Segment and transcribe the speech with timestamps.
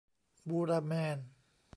[0.49, 1.17] บูราแมน